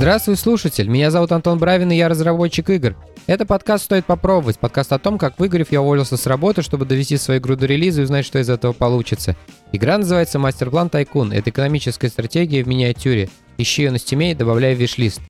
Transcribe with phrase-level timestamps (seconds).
[0.00, 0.88] Здравствуй, слушатель.
[0.88, 2.96] Меня зовут Антон Бравин, и я разработчик игр.
[3.26, 4.58] Это подкаст «Стоит попробовать».
[4.58, 8.00] Подкаст о том, как выгорев, я уволился с работы, чтобы довести свою игру до релиза
[8.00, 9.36] и узнать, что из этого получится.
[9.72, 11.34] Игра называется «Masterplan Tycoon».
[11.34, 13.28] Это экономическая стратегия в миниатюре.
[13.58, 15.20] Ищи ее на Steam е и добавляй в виш-лист.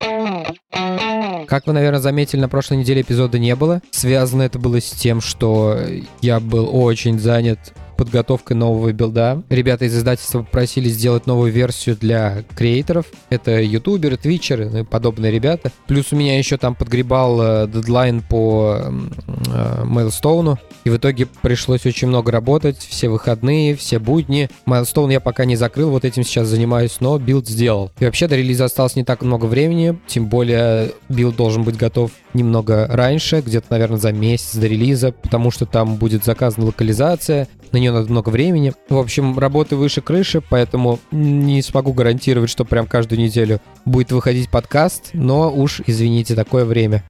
[1.48, 3.82] Как вы, наверное, заметили, на прошлой неделе эпизода не было.
[3.90, 5.80] Связано это было с тем, что
[6.20, 7.58] я был очень занят
[8.00, 9.42] подготовкой нового билда.
[9.50, 13.04] Ребята из издательства попросили сделать новую версию для креаторов.
[13.28, 15.70] Это ютуберы, твичеры и подобные ребята.
[15.86, 20.58] Плюс у меня еще там подгребал э, дедлайн по э, milestone у.
[20.84, 24.48] И в итоге пришлось очень много работать, все выходные, все будни.
[24.64, 27.90] Milestone я пока не закрыл, вот этим сейчас занимаюсь, но билд сделал.
[28.00, 32.12] И вообще до релиза осталось не так много времени, тем более билд должен быть готов
[32.34, 37.78] немного раньше, где-то, наверное, за месяц до релиза, потому что там будет заказана локализация, на
[37.78, 38.72] нее надо много времени.
[38.88, 44.50] В общем, работы выше крыши, поэтому не смогу гарантировать, что прям каждую неделю будет выходить
[44.50, 47.04] подкаст, но уж, извините, такое время.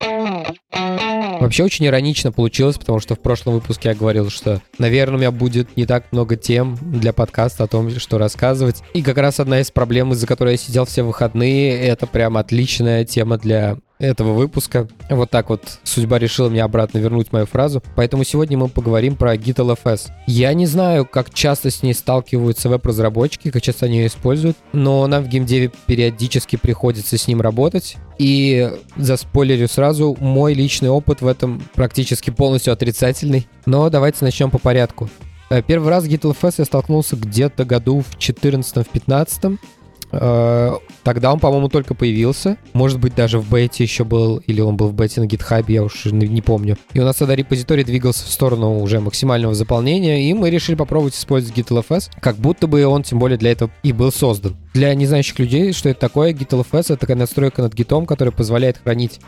[1.40, 5.30] Вообще очень иронично получилось, потому что в прошлом выпуске я говорил, что, наверное, у меня
[5.30, 8.82] будет не так много тем для подкаста о том, что рассказывать.
[8.92, 13.06] И как раз одна из проблем, из-за которой я сидел все выходные, это прям отличная
[13.06, 14.88] тема для этого выпуска.
[15.08, 17.82] Вот так вот судьба решила мне обратно вернуть мою фразу.
[17.94, 20.10] Поэтому сегодня мы поговорим про GitLFS.
[20.26, 25.06] Я не знаю, как часто с ней сталкиваются веб-разработчики, как часто они ее используют, но
[25.06, 27.96] нам в геймдеве периодически приходится с ним работать.
[28.18, 33.46] И за спойлерю сразу, мой личный опыт в этом практически полностью отрицательный.
[33.66, 35.08] Но давайте начнем по порядку.
[35.50, 39.58] Э, первый раз GitLFS я столкнулся где-то году в 14-15.
[40.12, 40.72] Э,
[41.02, 42.56] тогда он, по-моему, только появился.
[42.72, 45.82] Может быть, даже в бете еще был, или он был в бете на гитхабе, я
[45.82, 46.76] уж не помню.
[46.92, 51.14] И у нас тогда репозиторий двигался в сторону уже максимального заполнения, и мы решили попробовать
[51.14, 54.56] использовать GitLFS, как будто бы он, тем более, для этого и был создан.
[54.74, 59.20] Для незнающих людей, что это такое, GitLFS— это такая настройка над гитом, которая позволяет хранить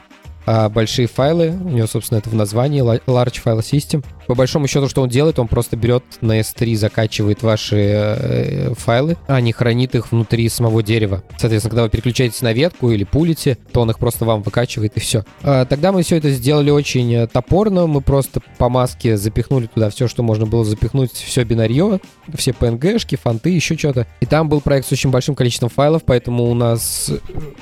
[0.46, 1.50] а, большие файлы.
[1.50, 4.04] У него, собственно, это в названии Large File System.
[4.26, 9.16] По большому счету, что он делает, он просто берет на S3, закачивает ваши э, файлы,
[9.26, 11.22] а не хранит их внутри самого дерева.
[11.38, 15.00] Соответственно, когда вы переключаетесь на ветку или пулите, то он их просто вам выкачивает и
[15.00, 15.24] все.
[15.42, 17.86] А, тогда мы все это сделали очень э, топорно.
[17.86, 22.00] Мы просто по маске запихнули туда все, что можно было запихнуть, все бинарье,
[22.34, 24.06] все PNG-шки, фонты, еще что-то.
[24.20, 27.10] И там был проект с очень большим количеством файлов, поэтому у нас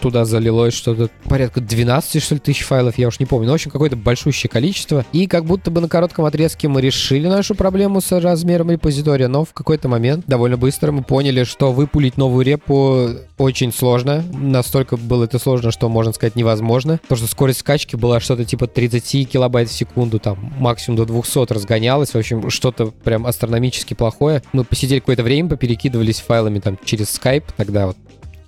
[0.01, 3.47] туда залилось что-то порядка 12, что ли, тысяч файлов, я уж не помню.
[3.47, 5.05] Но, в общем, какое-то большущее количество.
[5.13, 9.45] И как будто бы на коротком отрезке мы решили нашу проблему с размером репозитория, но
[9.45, 13.09] в какой-то момент довольно быстро мы поняли, что выпулить новую репу
[13.39, 14.23] очень сложно.
[14.33, 17.01] Настолько было это сложно, что, можно сказать, невозможно.
[17.03, 21.53] Потому что скорость скачки была что-то типа 30 килобайт в секунду, там максимум до 200
[21.53, 22.11] разгонялось.
[22.11, 24.45] В общем, что-то прям астрономически плохое.
[24.53, 27.97] Мы посидели какое-то время, поперекидывались файлами там через Skype, тогда вот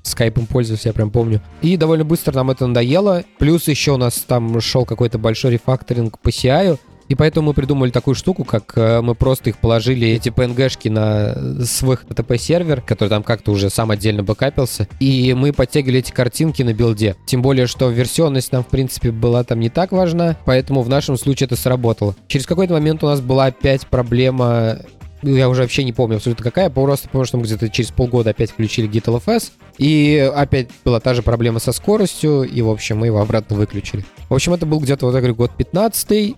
[0.03, 1.41] скайпом пользовался, я прям помню.
[1.63, 3.25] И довольно быстро нам это надоело.
[3.39, 7.91] Плюс еще у нас там шел какой-то большой рефакторинг по CI, и поэтому мы придумали
[7.91, 13.23] такую штуку, как э, мы просто их положили, эти PNG-шки на свой HTTP-сервер, который там
[13.23, 17.17] как-то уже сам отдельно бэкапился, и мы подтягивали эти картинки на билде.
[17.27, 21.19] Тем более, что версионность нам, в принципе, была там не так важна, поэтому в нашем
[21.19, 22.15] случае это сработало.
[22.29, 24.79] Через какой-то момент у нас была опять проблема
[25.23, 28.51] я уже вообще не помню абсолютно какая, просто потому что мы где-то через полгода опять
[28.51, 33.21] включили GitLFS, и опять была та же проблема со скоростью, и, в общем, мы его
[33.21, 34.05] обратно выключили.
[34.29, 36.35] В общем, это был где-то, вот я говорю, год 15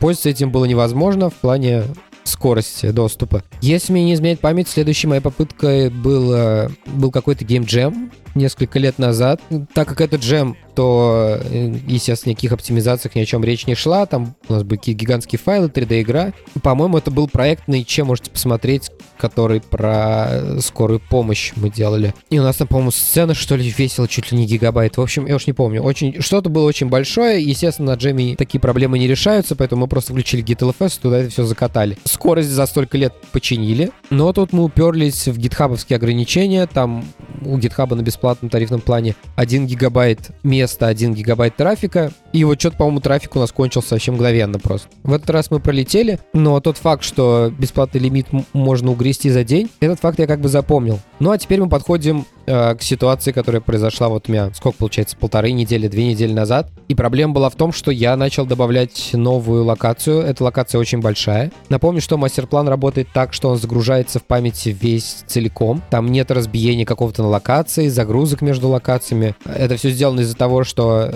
[0.00, 1.84] пользоваться этим было невозможно в плане
[2.24, 3.44] скорости доступа.
[3.60, 9.40] Если мне не изменяет память, следующей моей попыткой был, был какой-то геймджем несколько лет назад.
[9.74, 14.04] Так как этот джем то, э, естественно, никаких оптимизациях ни о чем речь не шла.
[14.04, 16.34] Там у нас были какие-то гигантские файлы, 3D-игра.
[16.62, 22.14] По-моему, это был проект на ИЧ, можете посмотреть, который про скорую помощь мы делали.
[22.28, 24.98] И у нас там, по-моему, сцена, что ли, весила чуть ли не гигабайт.
[24.98, 25.82] В общем, я уж не помню.
[25.82, 26.20] Очень...
[26.20, 27.42] Что-то было очень большое.
[27.42, 31.44] Естественно, на джеме такие проблемы не решаются, поэтому мы просто включили GitLFS, туда это все
[31.44, 31.96] закатали.
[32.04, 33.92] Скорость за столько лет починили.
[34.10, 36.66] Но тут мы уперлись в гитхабовские ограничения.
[36.66, 37.02] Там
[37.44, 42.58] у гитхаба на бесплатном тарифном плане 1 гигабайт места место 1 гигабайт трафика, и вот
[42.60, 44.88] что-то, по-моему, трафик у нас кончился вообще мгновенно просто.
[45.04, 49.70] В этот раз мы пролетели, но тот факт, что бесплатный лимит можно угрести за день,
[49.80, 50.98] этот факт я как бы запомнил.
[51.18, 55.16] Ну а теперь мы подходим э, к ситуации, которая произошла вот у меня, сколько получается,
[55.16, 56.70] полторы недели, две недели назад.
[56.88, 60.20] И проблема была в том, что я начал добавлять новую локацию.
[60.20, 61.52] Эта локация очень большая.
[61.68, 65.82] Напомню, что мастер-план работает так, что он загружается в памяти весь целиком.
[65.90, 69.34] Там нет разбиения какого-то на локации, загрузок между локациями.
[69.44, 71.14] Это все сделано из-за того, что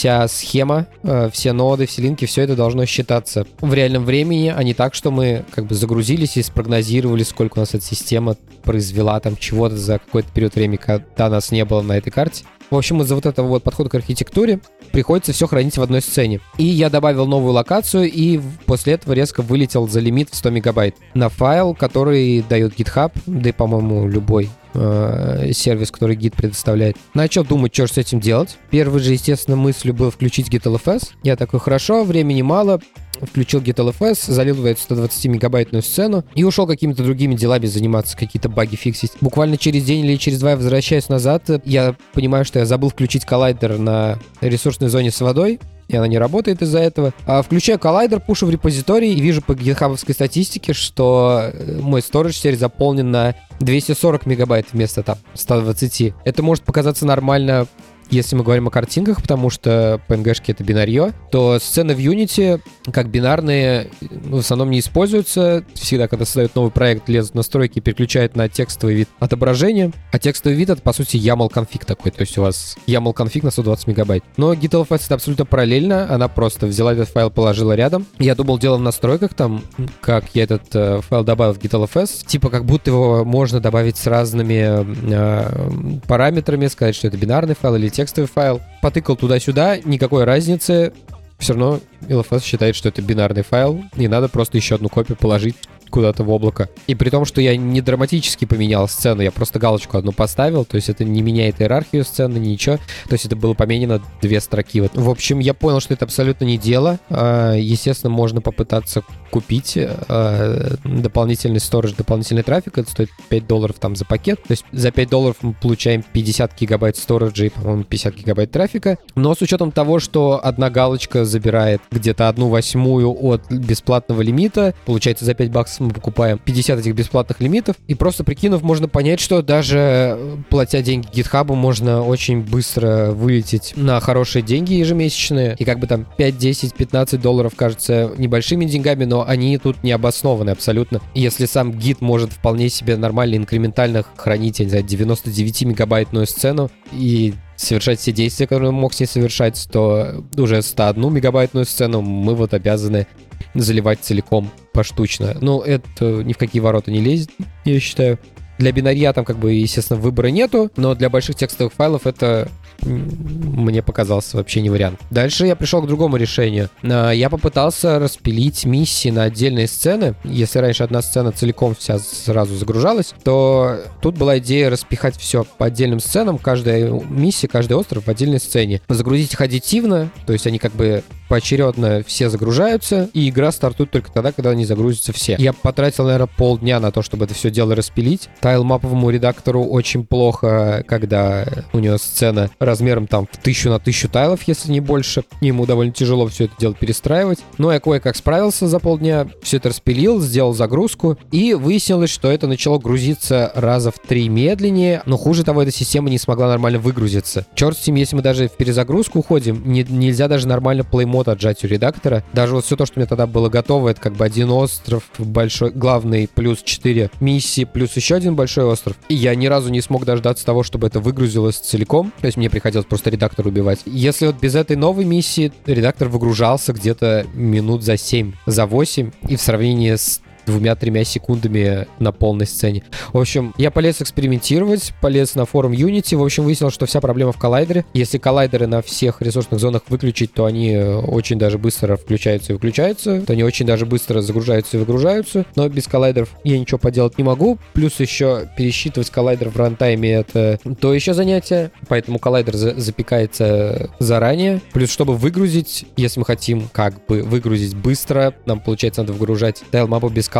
[0.00, 4.62] вся схема, э, все ноды, все линки, все это должно считаться в реальном времени, а
[4.62, 9.20] не так, что мы как бы загрузились и спрогнозировали, сколько у нас эта система произвела
[9.20, 12.44] там чего-то за какой-то период времени, когда нас не было на этой карте.
[12.70, 14.60] В общем, из-за вот этого вот подхода к архитектуре
[14.90, 16.40] приходится все хранить в одной сцене.
[16.56, 20.96] И я добавил новую локацию, и после этого резко вылетел за лимит в 100 мегабайт
[21.12, 26.96] на файл, который дает GitHub, да и, по-моему, любой э, сервис, который гид предоставляет.
[27.14, 28.56] Начал думать, что же с этим делать.
[28.70, 31.10] Первой же, естественно, мыслью было включить GitLFS.
[31.22, 32.80] Я такой, хорошо, времени мало,
[33.20, 38.76] включил GitLFS, залил в эту 120-мегабайтную сцену и ушел какими-то другими делами заниматься, какие-то баги
[38.76, 39.12] фиксить.
[39.20, 43.24] Буквально через день или через два я возвращаюсь назад, я понимаю, что я забыл включить
[43.24, 47.12] коллайдер на ресурсной зоне с водой, и она не работает из-за этого.
[47.26, 52.36] А включаю коллайдер, пушу в репозиторий и вижу по гитхабовской статистике, что э, мой сторож
[52.36, 56.14] теперь заполнен на 240 мегабайт вместо там 120.
[56.24, 57.66] Это может показаться нормально
[58.10, 62.60] если мы говорим о картинках, потому что PNG-шки это бинарье, то сцены в Unity
[62.92, 65.64] как бинарные ну, в основном не используются.
[65.74, 69.92] Всегда, когда создают новый проект, лезут настройки переключают на текстовый вид отображения.
[70.12, 72.10] А текстовый вид это, по сути, YAML конфиг такой.
[72.10, 74.24] То есть у вас YAML конфиг на 120 мегабайт.
[74.36, 76.12] Но GitLFS это абсолютно параллельно.
[76.12, 78.06] Она просто взяла этот файл, положила рядом.
[78.18, 79.62] Я думал, дело в настройках там,
[80.00, 82.26] как я этот э, файл добавил в GitLFS.
[82.26, 87.76] Типа как будто его можно добавить с разными э, параметрами, сказать, что это бинарный файл
[87.76, 88.62] или текстовый файл.
[88.80, 90.94] Потыкал туда-сюда, никакой разницы.
[91.38, 95.56] Все равно LFS считает, что это бинарный файл, и надо просто еще одну копию положить
[95.90, 96.70] куда-то в облако.
[96.86, 100.76] И при том, что я не драматически поменял сцену, я просто галочку одну поставил, то
[100.76, 102.76] есть это не меняет иерархию сцены, ничего.
[102.76, 104.80] То есть это было поменено две строки.
[104.80, 104.92] Вот.
[104.94, 106.98] В общем, я понял, что это абсолютно не дело.
[107.10, 112.78] А, естественно, можно попытаться купить а, дополнительный сторож, дополнительный трафик.
[112.78, 114.42] Это стоит 5 долларов там за пакет.
[114.42, 118.98] То есть за 5 долларов мы получаем 50 гигабайт сториджа и, по-моему, 50 гигабайт трафика.
[119.14, 125.24] Но с учетом того, что одна галочка забирает где-то одну восьмую от бесплатного лимита, получается
[125.24, 129.42] за 5 баксов мы покупаем 50 этих бесплатных лимитов, и просто прикинув, можно понять, что
[129.42, 135.78] даже э, платя деньги GitHub, можно очень быстро вылететь на хорошие деньги ежемесячные, и как
[135.78, 141.00] бы там 5, 10, 15 долларов кажется небольшими деньгами, но они тут не обоснованы абсолютно.
[141.14, 146.70] Если сам гид может вполне себе нормально инкрементально хранить, я не знаю, 99 мегабайтную сцену,
[146.92, 152.00] и совершать все действия, которые он мог с ней совершать, то уже 101 мегабайтную сцену
[152.00, 153.06] мы вот обязаны
[153.54, 155.36] заливать целиком поштучно.
[155.40, 157.30] Ну, это ни в какие ворота не лезет,
[157.64, 158.18] я считаю.
[158.58, 162.50] Для бинария там как бы, естественно, выбора нету, но для больших текстовых файлов это
[162.82, 165.00] мне показался вообще не вариант.
[165.10, 166.70] Дальше я пришел к другому решению.
[166.82, 170.14] А, я попытался распилить миссии на отдельные сцены.
[170.24, 175.66] Если раньше одна сцена целиком вся сразу загружалась, то тут была идея распихать все по
[175.66, 178.80] отдельным сценам, каждая миссия, каждый остров в отдельной сцене.
[178.88, 184.10] Загрузить их аддитивно, то есть они как бы поочередно все загружаются, и игра стартует только
[184.10, 185.36] тогда, когда они загрузятся все.
[185.38, 188.28] Я потратил, наверное, полдня на то, чтобы это все дело распилить.
[188.40, 194.40] Тайлмаповому редактору очень плохо, когда у него сцена размером там в тысячу на тысячу тайлов,
[194.48, 195.22] если не больше.
[195.40, 197.38] Ему довольно тяжело все это дело перестраивать.
[197.58, 202.48] Но я кое-как справился за полдня, все это распилил, сделал загрузку, и выяснилось, что это
[202.48, 207.46] начало грузиться раза в три медленнее, но хуже того, эта система не смогла нормально выгрузиться.
[207.54, 211.64] Черт с ним, если мы даже в перезагрузку уходим, не, нельзя даже нормально плеймод отжать
[211.64, 212.24] у редактора.
[212.32, 215.04] Даже вот все то, что у меня тогда было готово, это как бы один остров
[215.18, 218.96] большой, главный, плюс 4 миссии, плюс еще один большой остров.
[219.08, 222.12] И я ни разу не смог дождаться того, чтобы это выгрузилось целиком.
[222.20, 223.80] То есть мне приходилось просто редактор убивать.
[223.84, 229.36] Если вот без этой новой миссии редактор выгружался где-то минут за 7, за 8, и
[229.36, 232.82] в сравнении с двумя-тремя секундами на полной сцене.
[233.12, 237.32] В общем, я полез экспериментировать, полез на форум Unity, в общем, выяснил, что вся проблема
[237.32, 237.84] в коллайдере.
[237.94, 243.20] Если коллайдеры на всех ресурсных зонах выключить, то они очень даже быстро включаются и выключаются,
[243.22, 247.24] то они очень даже быстро загружаются и выгружаются, но без коллайдеров я ничего поделать не
[247.24, 247.58] могу.
[247.72, 254.60] Плюс еще пересчитывать коллайдер в рантайме это то еще занятие, поэтому коллайдер за запекается заранее.
[254.72, 260.08] Плюс, чтобы выгрузить, если мы хотим как бы выгрузить быстро, нам, получается, надо выгружать тайлмапу
[260.08, 260.39] без коллайдера,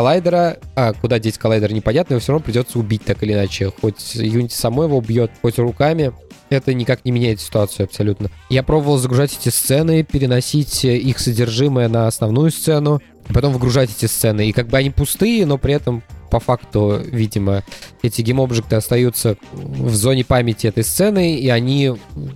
[0.75, 3.73] а куда деть коллайдер непонятно, его все равно придется убить так или иначе.
[3.81, 6.13] Хоть Unity само его убьет, хоть руками.
[6.49, 8.29] Это никак не меняет ситуацию абсолютно.
[8.49, 13.01] Я пробовал загружать эти сцены, переносить их содержимое на основную сцену,
[13.33, 14.49] потом выгружать эти сцены.
[14.49, 17.63] И как бы они пустые, но при этом по факту, видимо,
[18.03, 21.93] эти гейм-объекты остаются в зоне памяти этой сцены, и они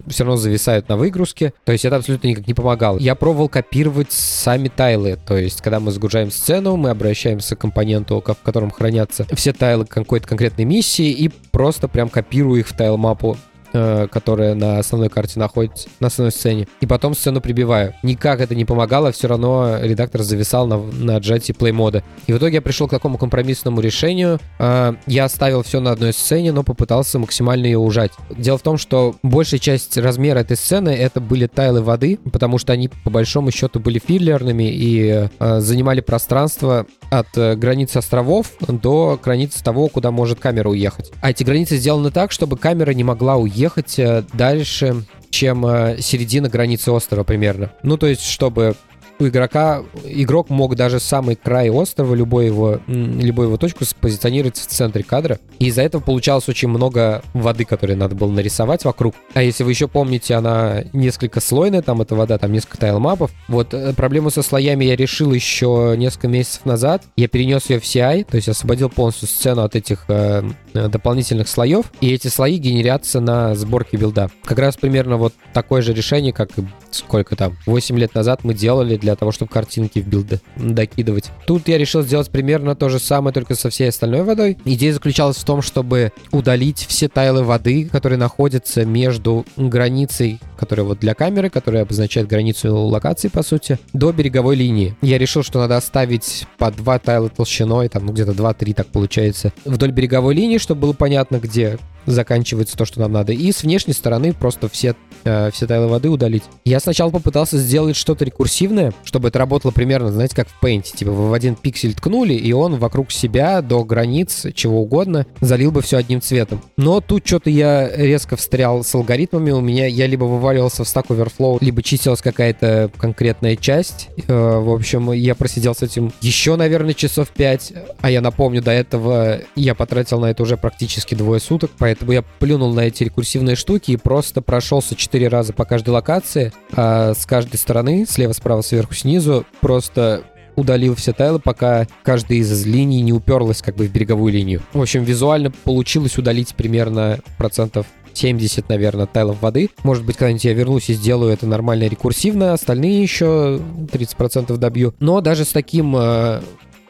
[0.08, 1.52] все равно зависают на выгрузке.
[1.64, 2.98] То есть это абсолютно никак не помогало.
[2.98, 5.18] Я пробовал копировать сами тайлы.
[5.26, 9.86] То есть, когда мы загружаем сцену, мы обращаемся к компоненту, в котором хранятся все тайлы
[9.86, 13.36] какой-то конкретной миссии, и просто прям копирую их в тайл-мапу
[13.74, 17.94] э, которая на основной карте находится, на основной сцене, и потом сцену прибиваю.
[18.02, 22.02] Никак это не помогало, все равно редактор зависал на, на отжатии плей-мода.
[22.26, 24.38] И в итоге я пришел к такому компромиссному решению.
[24.58, 28.12] Э, я оставил все на одной сцене, но попытался максимально ее ужать.
[28.30, 32.72] Дело в том, что большая часть размера этой сцены это были тайлы воды, потому что
[32.72, 36.86] они по большому счету были филлерными и э, занимали пространство
[37.18, 41.12] от э, границы островов до границы того, куда может камера уехать.
[41.20, 46.48] А эти границы сделаны так, чтобы камера не могла уехать э, дальше, чем э, середина
[46.48, 47.72] границы острова примерно.
[47.82, 48.76] Ну, то есть, чтобы
[49.18, 54.66] у игрока, игрок мог даже самый край острова, любой его, любую его точку позиционировать в
[54.66, 55.38] центре кадра.
[55.58, 59.14] И из-за этого получалось очень много воды, которые надо было нарисовать вокруг.
[59.34, 63.30] А если вы еще помните, она несколько слойная, там эта вода, там несколько тайлмапов.
[63.48, 67.02] Вот э, проблему со слоями я решил еще несколько месяцев назад.
[67.16, 70.42] Я перенес ее в CI, то есть освободил полностью сцену от этих э,
[70.74, 74.30] дополнительных слоев, и эти слои генерятся на сборке билда.
[74.44, 76.50] Как раз примерно вот такое же решение, как
[76.90, 81.30] сколько там, 8 лет назад мы делали для того, чтобы картинки в билды докидывать.
[81.46, 84.58] Тут я решил сделать примерно то же самое, только со всей остальной водой.
[84.64, 91.00] Идея заключалась в том, чтобы удалить все тайлы воды, которые находятся между границей, которая вот
[91.00, 94.96] для камеры, которая обозначает границу локации, по сути, до береговой линии.
[95.02, 99.52] Я решил, что надо оставить по два тайла толщиной, там, ну, где-то 2-3 так получается,
[99.64, 103.32] вдоль береговой линии, чтобы было понятно, где заканчивается то, что нам надо.
[103.32, 104.94] И с внешней стороны просто все,
[105.24, 106.44] э, все тайлы воды удалить.
[106.64, 110.84] Я сначала попытался сделать что-то рекурсивное, чтобы это работало примерно, знаете, как в Paint.
[110.94, 115.70] Типа вы в один пиксель ткнули, и он вокруг себя до границ, чего угодно, залил
[115.70, 116.62] бы все одним цветом.
[116.76, 119.50] Но тут что-то я резко встрял с алгоритмами.
[119.50, 124.08] У меня я либо вываливался в Stack Overflow, либо чистилась какая-то конкретная часть.
[124.28, 127.72] Э, в общем, я просидел с этим еще, наверное, часов 5.
[128.00, 132.10] А я напомню, до этого я потратил на это уже практически двое суток, поэтому Поэтому
[132.10, 137.14] я плюнул на эти рекурсивные штуки и просто прошелся 4 раза по каждой локации, а
[137.14, 140.24] с каждой стороны, слева, справа, сверху, снизу, просто
[140.56, 144.60] удалил все тайлы, пока каждая из линий не уперлась как бы в береговую линию.
[144.72, 149.70] В общем, визуально получилось удалить примерно процентов 70, наверное, тайлов воды.
[149.84, 153.60] Может быть, когда-нибудь я вернусь и сделаю это нормально рекурсивно, остальные еще
[153.92, 154.94] 30% добью.
[154.98, 156.40] Но даже с таким э,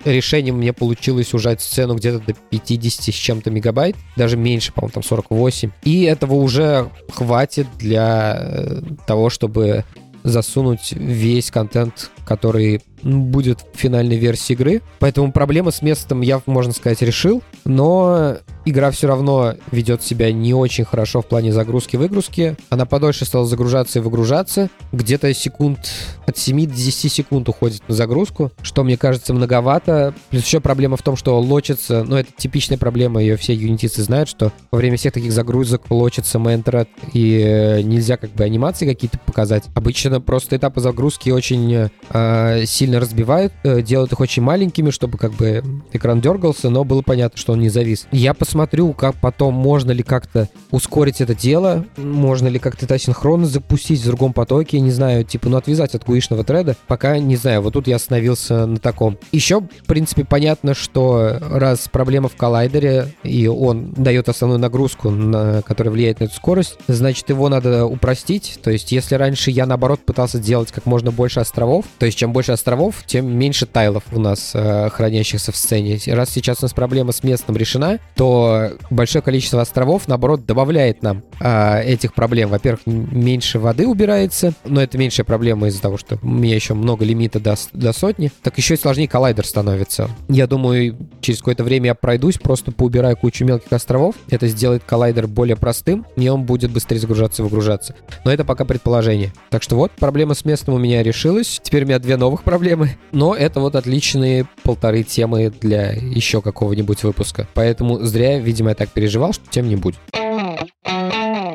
[0.04, 5.02] решением мне получилось ужать сцену где-то до 50 с чем-то мегабайт, даже меньше, по-моему, там
[5.02, 5.70] 48.
[5.84, 9.84] И этого уже хватит для э, того, чтобы
[10.22, 14.82] засунуть весь контент, который будет в финальной версии игры.
[14.98, 17.42] Поэтому проблема с местом я, можно сказать, решил.
[17.64, 22.56] Но игра все равно ведет себя не очень хорошо в плане загрузки-выгрузки.
[22.70, 24.70] Она подольше стала загружаться и выгружаться.
[24.92, 25.78] Где-то секунд
[26.26, 30.14] от 7 до 10 секунд уходит на загрузку, что мне кажется многовато.
[30.30, 34.28] Плюс еще проблема в том, что лочится, ну это типичная проблема, ее все юнитисты знают,
[34.28, 39.18] что во время всех таких загрузок лочится мейнтред и э, нельзя как бы анимации какие-то
[39.18, 39.64] показать.
[39.74, 45.32] Обычно просто этапы загрузки очень э, сильно разбивают, э, делают их очень маленькими, чтобы как
[45.32, 48.06] бы экран дергался, но было понятно, что он не завис.
[48.12, 53.46] Я посмотрю, как потом можно ли как-то ускорить это дело, можно ли как-то это синхронно
[53.46, 57.62] запустить в другом потоке, не знаю, типа, ну, отвязать от гуишного треда, пока не знаю,
[57.62, 59.18] вот тут я остановился на таком.
[59.32, 65.62] Еще, в принципе, понятно, что раз проблема в коллайдере, и он дает основную нагрузку, на,
[65.62, 70.00] которая влияет на эту скорость, значит, его надо упростить, то есть, если раньше я, наоборот,
[70.04, 74.20] пытался делать как можно больше островов, то есть, чем больше островов, тем меньше тайлов у
[74.20, 75.98] нас э, хранящихся в сцене.
[76.06, 81.22] Раз сейчас у нас проблема с местом решена, то большое количество островов, наоборот, добавляет нам
[81.40, 82.50] а, этих проблем.
[82.50, 87.04] Во-первых, меньше воды убирается, но это меньшая проблема из-за того, что у меня еще много
[87.04, 88.30] лимита до, до сотни.
[88.42, 90.10] Так еще и сложнее коллайдер становится.
[90.28, 94.14] Я думаю, через какое-то время я пройдусь, просто поубираю кучу мелких островов.
[94.30, 97.94] Это сделает коллайдер более простым, и он будет быстрее загружаться и выгружаться.
[98.24, 99.32] Но это пока предположение.
[99.50, 101.60] Так что вот, проблема с местом у меня решилась.
[101.62, 102.96] Теперь у меня две новых проблемы.
[103.12, 107.48] Но это вот отличные полторы темы для еще какого-нибудь выпуска.
[107.54, 109.98] Поэтому зря видимо, я так переживал, что тем не будет.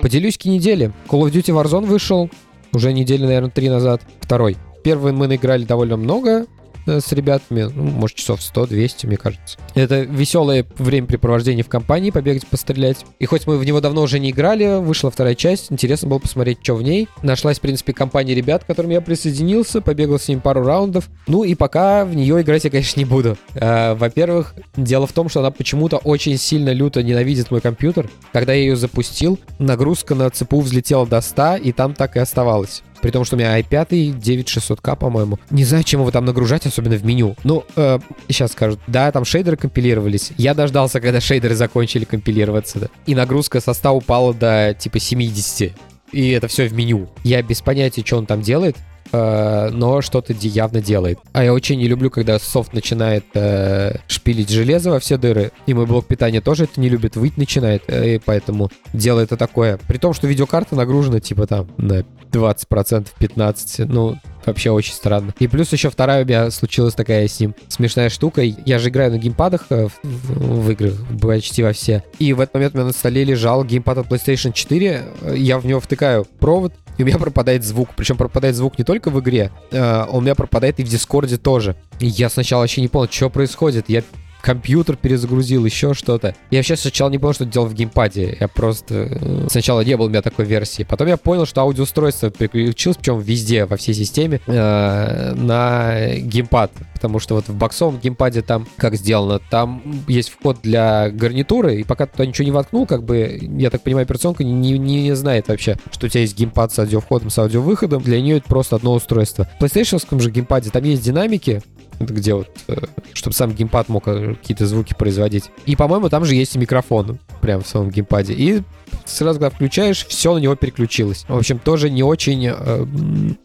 [0.01, 0.93] Поделюсь недели.
[1.08, 2.29] Call of Duty Warzone вышел
[2.74, 4.01] уже недели, наверное, три назад.
[4.22, 4.58] Второй.
[4.84, 6.46] Первый мы наиграли довольно много,
[6.86, 9.57] с ребятами, ну, может, часов 100-200, мне кажется.
[9.75, 13.05] Это веселое времяпрепровождение в компании, побегать, пострелять.
[13.19, 16.59] И хоть мы в него давно уже не играли, вышла вторая часть, интересно было посмотреть,
[16.63, 17.07] что в ней.
[17.21, 21.09] Нашлась, в принципе, компания ребят, к которым я присоединился, побегал с ним пару раундов.
[21.27, 23.38] Ну и пока в нее играть я, конечно, не буду.
[23.55, 28.09] А, во-первых, дело в том, что она почему-то очень сильно люто ненавидит мой компьютер.
[28.33, 32.83] Когда я ее запустил, нагрузка на ЦПУ взлетела до 100, и там так и оставалась.
[33.01, 35.39] При том, что у меня i5 9600K, по-моему.
[35.50, 37.36] Не знаю, чем его там нагружать, особенно в меню.
[37.44, 40.32] Ну, э, сейчас скажут, да, там шейдеры компилировались.
[40.38, 42.79] Я дождался, когда шейдеры закончили компилироваться.
[42.79, 42.88] Да.
[43.06, 45.74] И нагрузка со 100 упала до типа 70.
[46.12, 47.10] И это все в меню.
[47.24, 48.75] Я без понятия, что он там делает.
[49.12, 51.20] Э, но что-то явно делает.
[51.34, 55.74] А я очень не люблю, когда софт начинает э, шпилить железо во все дыры, и
[55.74, 59.79] мой блок питания тоже это не любит, выть начинает, э, и поэтому делает это такое.
[59.88, 65.33] При том, что видеокарта нагружена типа там на 20%, 15%, ну, вообще очень странно.
[65.39, 68.41] И плюс еще вторая у меня случилась такая с ним смешная штука.
[68.41, 72.03] Я же играю на геймпадах в, в, в игры, почти во все.
[72.19, 75.03] И в этот момент у меня на столе лежал геймпад от PlayStation 4.
[75.36, 77.89] Я в него втыкаю провод, и у меня пропадает звук.
[77.95, 81.75] Причем пропадает звук не только в игре, а у меня пропадает и в Дискорде тоже.
[82.00, 83.86] И я сначала вообще не понял, что происходит.
[83.88, 84.03] Я
[84.41, 86.36] компьютер перезагрузил, еще что-то.
[86.51, 88.38] Я вообще сначала не понял, что дело в геймпаде.
[88.39, 89.08] Я просто...
[89.10, 90.84] Э, сначала не было у меня такой версии.
[90.84, 96.72] Потом я понял, что аудиоустройство переключилось, причем везде, во всей системе, э, на геймпад.
[96.93, 99.39] Потому что вот в иксбоксовом геймпаде там как сделано?
[99.50, 103.81] Там есть вход для гарнитуры, и пока туда ничего не воткнул, как бы, я так
[103.81, 107.38] понимаю, операционка не, не, не знает вообще, что у тебя есть геймпад с аудиовходом, с
[107.39, 108.01] аудиовыходом.
[108.01, 109.48] Для нее это просто одно устройство.
[109.60, 111.62] В PlayStation же геймпаде там есть динамики,
[112.00, 112.77] где вот, э,
[113.13, 115.51] чтобы сам геймпад мог э, какие-то звуки производить.
[115.65, 118.34] И, по-моему, там же есть и микрофон прямо в самом геймпаде.
[118.34, 118.62] И
[119.06, 121.25] сразу, когда включаешь, все на него переключилось.
[121.27, 122.86] В общем, тоже не очень э,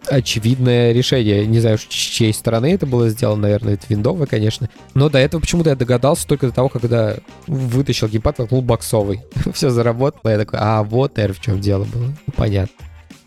[0.09, 1.47] очевидное решение.
[1.47, 4.69] Не знаю, с чьей стороны это было сделано, наверное, это виндовое, конечно.
[4.95, 9.23] Но до этого почему-то я догадался только до того, когда вытащил геймпад, воткнул боксовый.
[9.53, 10.31] все заработало.
[10.31, 12.13] Я такой, а вот, наверное, в чем дело было.
[12.37, 12.75] Понятно.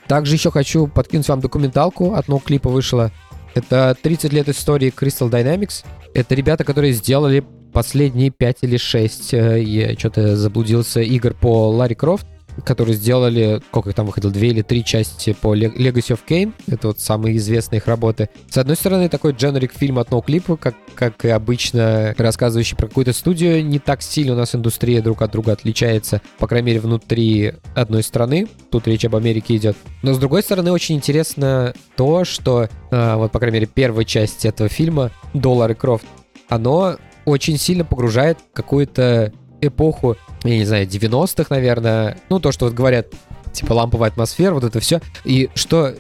[0.07, 2.13] Также еще хочу подкинуть вам документалку.
[2.13, 3.11] Одного клипа вышло
[3.57, 5.83] это 30 лет истории Crystal Dynamics.
[6.13, 11.95] Это ребята, которые сделали последние 5 или 6, э, я что-то заблудился, игр по Ларри
[11.95, 12.25] Крофт
[12.63, 16.53] которые сделали, сколько их там выходило, две или три части по Legacy of Kane.
[16.67, 18.29] Это вот самые известные их работы.
[18.49, 23.13] С одной стороны, такой дженерик фильм от ноуклипа, как, как и обычно, рассказывающий про какую-то
[23.13, 23.65] студию.
[23.65, 28.03] Не так сильно у нас индустрия друг от друга отличается, по крайней мере, внутри одной
[28.03, 28.47] страны.
[28.71, 29.77] Тут речь об Америке идет.
[30.03, 34.45] Но с другой стороны, очень интересно то, что, а, вот, по крайней мере, первая часть
[34.45, 36.05] этого фильма, Доллар и Крофт,
[36.49, 42.17] оно очень сильно погружает какую-то эпоху, я не знаю, 90-х, наверное.
[42.29, 43.07] Ну, то, что вот говорят,
[43.57, 45.01] типа ламповая атмосфера, вот это все.
[45.23, 45.93] И что,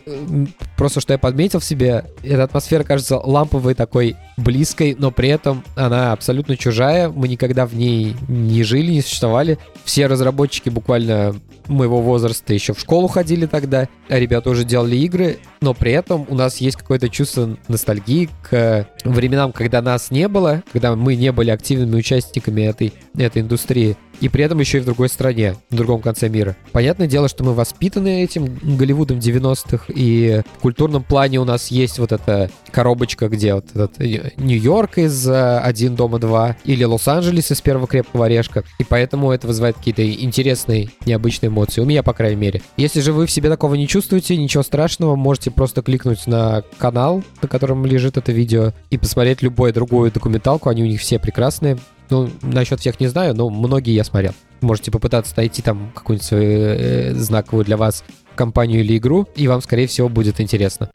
[0.77, 5.63] просто что я подметил в себе, эта атмосфера кажется ламповой такой близкой, но при этом
[5.75, 7.09] она абсолютно чужая.
[7.09, 9.57] Мы никогда в ней не жили, не существовали.
[9.83, 11.35] Все разработчики буквально
[11.67, 16.25] моего возраста еще в школу ходили тогда, а ребята уже делали игры, но при этом
[16.29, 21.31] у нас есть какое-то чувство ностальгии к временам, когда нас не было, когда мы не
[21.31, 25.75] были активными участниками этой, этой индустрии и при этом еще и в другой стране, в
[25.75, 26.55] другом конце мира.
[26.71, 31.99] Понятное дело, что мы воспитаны этим Голливудом 90-х, и в культурном плане у нас есть
[31.99, 37.61] вот эта коробочка, где вот этот Нью-Йорк из э, «Один дома два» или Лос-Анджелес из
[37.61, 41.81] «Первого крепкого орешка», и поэтому это вызывает какие-то интересные, необычные эмоции.
[41.81, 42.61] У меня, по крайней мере.
[42.77, 47.23] Если же вы в себе такого не чувствуете, ничего страшного, можете просто кликнуть на канал,
[47.41, 51.77] на котором лежит это видео, и посмотреть любую другую документалку, они у них все прекрасные.
[52.09, 54.33] Ну, насчет всех не знаю, но многие я смотрел.
[54.61, 58.03] Можете попытаться найти там какую-нибудь э, знаковую для вас
[58.35, 60.89] компанию или игру, и вам, скорее всего, будет интересно.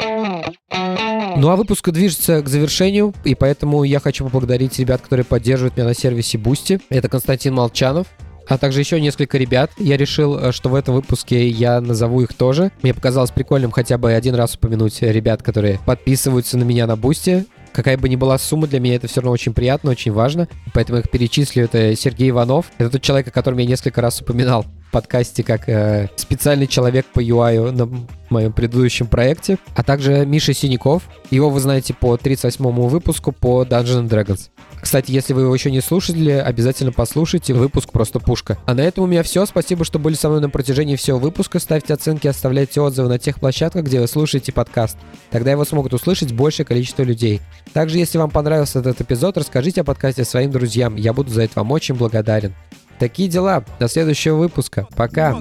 [1.36, 5.86] Ну а выпуск движется к завершению, и поэтому я хочу поблагодарить ребят, которые поддерживают меня
[5.86, 6.80] на сервисе Boosty.
[6.90, 8.06] Это Константин Молчанов,
[8.46, 9.70] а также еще несколько ребят.
[9.78, 12.70] Я решил, э, что в этом выпуске я назову их тоже.
[12.82, 17.46] Мне показалось прикольным хотя бы один раз упомянуть ребят, которые подписываются на меня на Boosty.
[17.72, 20.48] Какая бы ни была сумма, для меня это все равно очень приятно, очень важно.
[20.74, 21.64] Поэтому их перечислю.
[21.64, 22.66] Это Сергей Иванов.
[22.78, 27.06] Это тот человек, о котором я несколько раз упоминал в подкасте как э, специальный человек
[27.06, 27.88] по UI на
[28.32, 29.58] моем предыдущем проекте.
[29.74, 31.02] А также Миша Синяков.
[31.30, 34.50] Его вы знаете по 38-му выпуску по Dungeons Dragons.
[34.82, 37.54] Кстати, если вы его еще не слушали, обязательно послушайте.
[37.54, 38.58] Выпуск просто пушка.
[38.66, 39.46] А на этом у меня все.
[39.46, 41.60] Спасибо, что были со мной на протяжении всего выпуска.
[41.60, 44.96] Ставьте оценки, оставляйте отзывы на тех площадках, где вы слушаете подкаст.
[45.30, 47.40] Тогда его смогут услышать большее количество людей.
[47.72, 50.96] Также, если вам понравился этот эпизод, расскажите о подкасте своим друзьям.
[50.96, 52.52] Я буду за это вам очень благодарен.
[52.98, 53.64] Такие дела.
[53.78, 54.86] До следующего выпуска.
[54.96, 55.36] Пока.